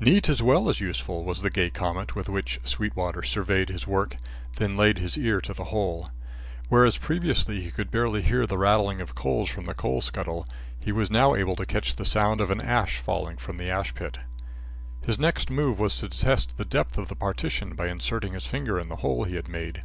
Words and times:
"Neat 0.00 0.30
as 0.30 0.42
well 0.42 0.70
as 0.70 0.80
useful," 0.80 1.22
was 1.22 1.42
the 1.42 1.50
gay 1.50 1.68
comment 1.68 2.16
with 2.16 2.30
which 2.30 2.58
Sweetwater 2.64 3.22
surveyed 3.22 3.68
his 3.68 3.86
work, 3.86 4.16
then 4.56 4.74
laid 4.74 4.96
his 5.00 5.18
ear 5.18 5.38
to 5.42 5.52
the 5.52 5.64
hole. 5.64 6.08
Whereas 6.70 6.96
previously 6.96 7.60
he 7.60 7.70
could 7.70 7.90
barely 7.90 8.22
hear 8.22 8.46
the 8.46 8.56
rattling 8.56 9.02
of 9.02 9.14
coals 9.14 9.50
from 9.50 9.66
the 9.66 9.74
coal 9.74 10.00
scuttle, 10.00 10.46
he 10.80 10.92
was 10.92 11.10
now 11.10 11.34
able 11.34 11.56
to 11.56 11.66
catch 11.66 11.96
the 11.96 12.06
sound 12.06 12.40
of 12.40 12.50
an 12.50 12.62
ash 12.62 12.96
falling 12.96 13.32
into 13.32 13.52
the 13.52 13.68
ash 13.70 13.94
pit. 13.94 14.16
His 15.04 15.18
next 15.18 15.50
move 15.50 15.78
was 15.78 15.98
to 15.98 16.08
test 16.08 16.56
the 16.56 16.64
depth 16.64 16.96
of 16.96 17.08
the 17.08 17.14
partition 17.14 17.74
by 17.74 17.88
inserting 17.88 18.32
his 18.32 18.46
finger 18.46 18.80
in 18.80 18.88
the 18.88 18.96
hole 19.04 19.24
he 19.24 19.34
had 19.36 19.46
made. 19.46 19.82